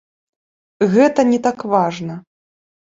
[0.95, 2.21] Гэта не так важна.